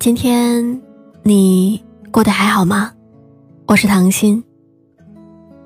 [0.00, 0.80] 今天
[1.22, 1.78] 你
[2.10, 2.90] 过得还好吗？
[3.66, 4.42] 我是唐心。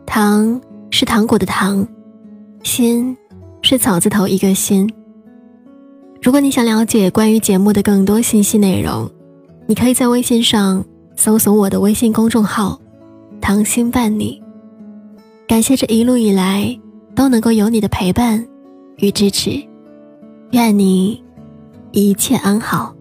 [0.04, 0.60] 糖
[0.90, 1.86] 是糖果的糖，
[2.64, 3.16] 心
[3.62, 4.92] 是草字头一个心。
[6.20, 9.08] 如果你想了解关于节目的更多信息内容，
[9.66, 12.76] 你可以在微信上搜索我的微信公众号
[13.40, 14.42] “糖心伴你”。
[15.46, 16.76] 感谢这一路以来
[17.14, 18.44] 都能够有你的陪伴
[18.96, 19.64] 与支持，
[20.50, 21.22] 愿你
[21.92, 22.93] 一切安好。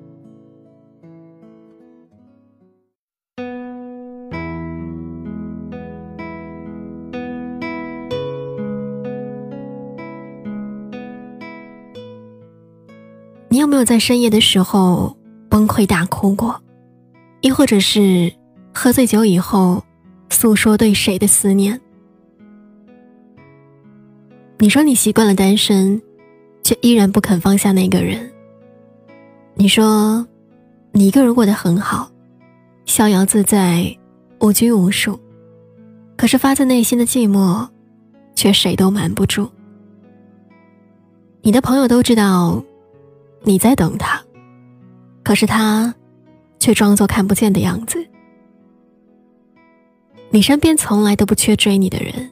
[13.84, 15.14] 有在深夜的时候
[15.50, 16.58] 崩溃大哭过？
[17.42, 18.34] 亦或者是
[18.74, 19.84] 喝醉酒以后
[20.30, 21.78] 诉说对谁的思念？
[24.58, 26.02] 你说你习惯了单身，
[26.64, 28.32] 却依然不肯放下那个人。
[29.56, 30.26] 你说
[30.94, 32.10] 你一个人过得很好，
[32.86, 33.94] 逍遥自在，
[34.40, 35.20] 无拘无束。
[36.16, 37.68] 可是发自内心的寂寞，
[38.34, 39.52] 却谁都瞒不住。
[41.42, 42.64] 你的朋友都知道。
[43.44, 44.24] 你在等他，
[45.22, 45.94] 可是他
[46.60, 48.06] 却装作看不见的样子。
[50.30, 52.32] 你身边从来都不缺追你的人，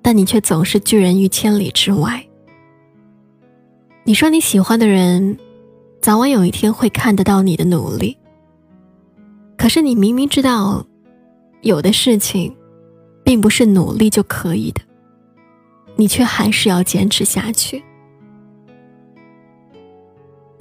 [0.00, 2.24] 但你却总是拒人于千里之外。
[4.04, 5.36] 你说你喜欢的人，
[6.00, 8.16] 早晚有一天会看得到你的努力。
[9.56, 10.86] 可是你明明知道，
[11.62, 12.54] 有的事情，
[13.24, 14.80] 并不是努力就可以的，
[15.96, 17.82] 你却还是要坚持下去。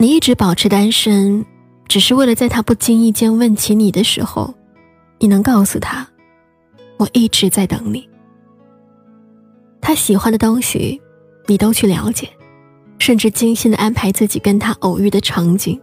[0.03, 1.45] 你一直保持单身，
[1.87, 4.53] 只是为了在他不经意间问起你的时候，
[5.17, 6.05] 你能告诉他，
[6.97, 8.05] 我一直在等你。
[9.79, 11.01] 他喜欢的东西，
[11.47, 12.27] 你都去了解，
[12.99, 15.79] 甚至精心的安排自己跟他偶遇的场景。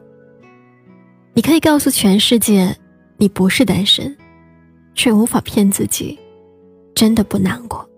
[1.33, 2.77] 你可以告诉全世界，
[3.17, 4.15] 你不是单身，
[4.95, 6.19] 却无法骗自己，
[6.95, 7.89] 真的不难过。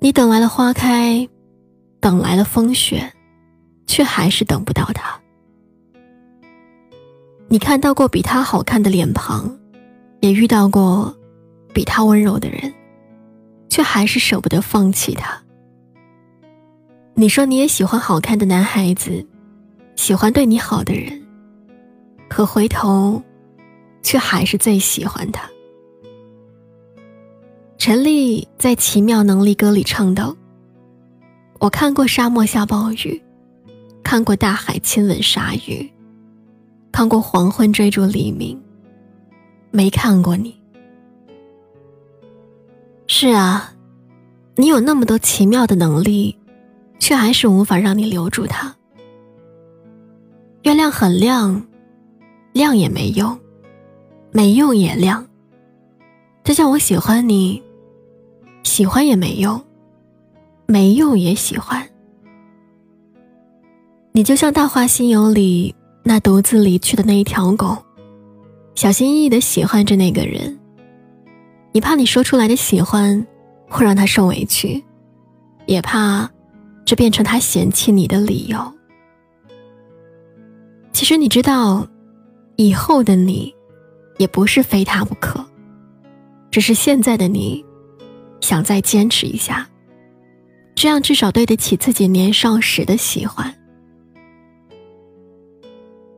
[0.00, 1.28] 你等来了花开，
[2.00, 3.12] 等来了风雪。
[3.92, 5.20] 却还是等不到他。
[7.48, 9.54] 你看到过比他好看的脸庞，
[10.20, 11.14] 也遇到过
[11.74, 12.72] 比他温柔的人，
[13.68, 15.38] 却还是舍不得放弃他。
[17.12, 19.26] 你说你也喜欢好看的男孩子，
[19.94, 21.22] 喜欢对你好的人，
[22.30, 23.22] 可回头，
[24.02, 25.46] 却还是最喜欢他。
[27.76, 30.34] 陈丽在《奇妙能力歌》里唱道
[31.60, 33.22] ：“我看过沙漠下暴雨。”
[34.12, 35.90] 看过大海亲吻鲨鱼，
[36.92, 38.60] 看过黄昏追逐黎明，
[39.70, 40.54] 没看过你。
[43.06, 43.72] 是啊，
[44.56, 46.36] 你有那么多奇妙的能力，
[46.98, 48.76] 却还是无法让你留住他。
[50.64, 51.66] 月亮很亮，
[52.52, 53.40] 亮也没用，
[54.30, 55.26] 没用也亮。
[56.44, 57.62] 就像我喜欢你，
[58.62, 59.58] 喜欢也没用，
[60.66, 61.88] 没用也喜欢。
[64.14, 67.78] 你就像《大话西游》里那独自离去的那一条狗，
[68.74, 70.58] 小心翼翼的喜欢着那个人。
[71.72, 73.26] 你怕你说出来的喜欢
[73.70, 74.84] 会让他受委屈，
[75.64, 76.30] 也怕
[76.84, 78.58] 这变成他嫌弃你的理由。
[80.92, 81.86] 其实你知道，
[82.56, 83.50] 以后的你
[84.18, 85.42] 也不是非他不可，
[86.50, 87.64] 只是现在的你
[88.42, 89.66] 想再坚持一下，
[90.74, 93.50] 这样至少对得起自己年少时的喜欢。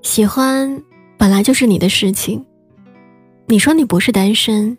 [0.05, 0.83] 喜欢
[1.17, 2.45] 本来就是你的事情。
[3.47, 4.77] 你说你不是单身，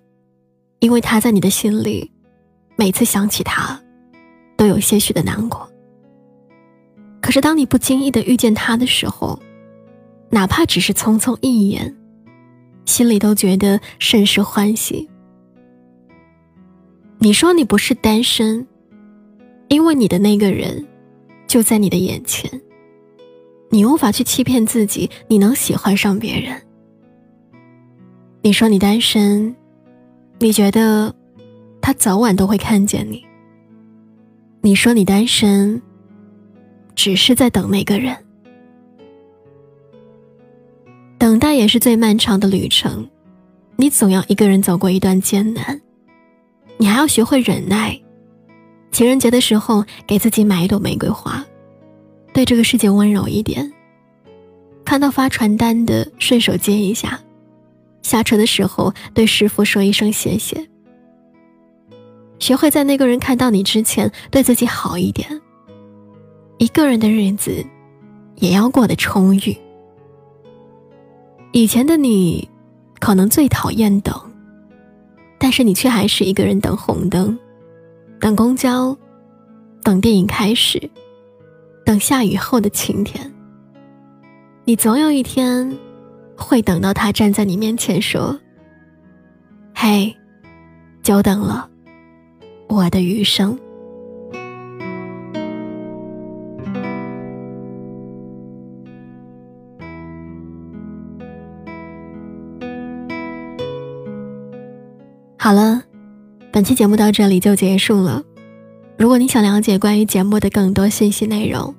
[0.79, 2.11] 因为他在你的心里，
[2.75, 3.77] 每次想起他，
[4.55, 5.67] 都有些许的难过。
[7.21, 9.37] 可是当你不经意的遇见他的时候，
[10.29, 11.93] 哪怕只是匆匆一眼，
[12.85, 15.09] 心里都觉得甚是欢喜。
[17.17, 18.65] 你说你不是单身，
[19.69, 20.87] 因为你的那个人，
[21.47, 22.61] 就在你的眼前。
[23.69, 26.61] 你无法去欺骗自己，你能喜欢上别人。
[28.41, 29.55] 你说你单身，
[30.39, 31.13] 你觉得
[31.81, 33.25] 他早晚都会看见你。
[34.61, 35.81] 你说你单身，
[36.95, 38.15] 只是在等那个人。
[41.17, 43.09] 等待也是最漫长的旅程，
[43.77, 45.81] 你总要一个人走过一段艰难，
[46.77, 47.99] 你还要学会忍耐。
[48.91, 51.43] 情人节的时候，给自己买一朵玫瑰花。
[52.35, 53.71] 对这个世界温柔一点。
[54.83, 57.17] 看到发传单的，顺手接一下；
[58.01, 60.67] 下车的时候，对师傅说一声谢谢。
[62.37, 65.41] 学会在那个人看到你之前，对自己好一点。
[66.57, 67.65] 一个人的日子，
[68.35, 69.57] 也要过得充裕。
[71.53, 72.49] 以前的你，
[72.99, 74.13] 可能最讨厌等，
[75.37, 77.39] 但是你却还是一个人等红灯，
[78.19, 78.95] 等公交，
[79.81, 80.91] 等电影开始，
[81.85, 83.31] 等下雨后的晴天。
[84.63, 85.71] 你总有一天，
[86.35, 88.37] 会等到他站在你面前说
[89.75, 90.13] ：“嘿，
[91.03, 91.69] 久等了，
[92.67, 93.55] 我的余生。”
[105.37, 105.83] 好了，
[106.51, 108.23] 本期节目到这里就结束了。
[108.97, 111.73] 如果你想了解关于节目的更多信息内容，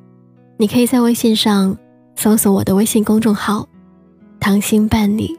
[0.59, 1.77] 你可以在微信上
[2.15, 3.67] 搜索我的微信公众号
[4.39, 5.35] “糖心伴你”。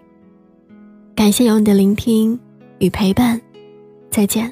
[1.16, 2.40] 感谢有你的聆听
[2.80, 3.40] 与陪伴，
[4.10, 4.52] 再见。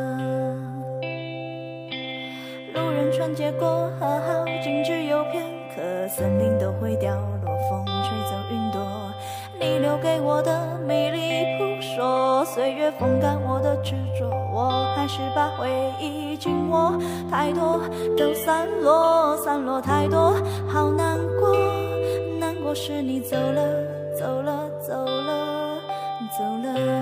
[3.21, 5.43] 路人穿街过河，好景只有片
[5.75, 8.81] 刻，森林都会掉落，风吹走云朵。
[9.59, 15.69] 你留给我的迷离扑朔，岁月风干我的执着，我还是把回
[15.99, 16.97] 忆紧握。
[17.29, 17.79] 太多
[18.17, 20.33] 都散落，散落太多，
[20.67, 21.55] 好难过，
[22.39, 23.61] 难过是你走了，
[24.17, 25.77] 走了，走了，
[26.35, 27.00] 走了。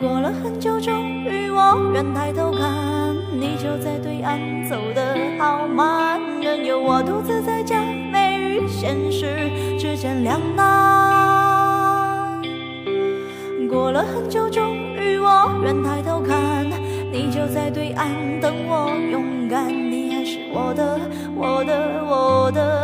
[0.00, 7.78] 过了很久，终于我愿抬头看，你就在对岸，走得好慢，任由我独自在假
[8.10, 12.42] 寐与现实之间两难。
[13.68, 16.66] 过了很久，终于我愿抬头看，
[17.12, 18.08] 你就在对岸
[18.40, 20.98] 等我勇敢，你还是我的，
[21.36, 22.83] 我的，我的，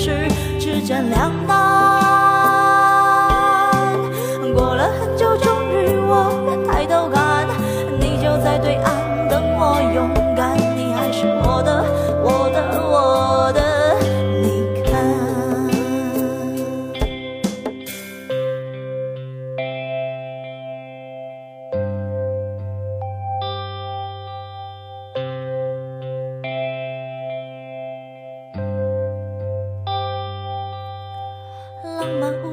[0.00, 0.26] 是，
[0.58, 1.39] 只占两。